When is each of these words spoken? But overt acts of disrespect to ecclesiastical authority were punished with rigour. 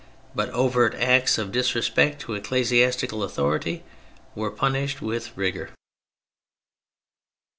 But 0.33 0.49
overt 0.49 0.95
acts 0.95 1.37
of 1.37 1.51
disrespect 1.51 2.19
to 2.21 2.33
ecclesiastical 2.33 3.21
authority 3.21 3.83
were 4.33 4.49
punished 4.49 4.99
with 4.99 5.29
rigour. 5.37 5.69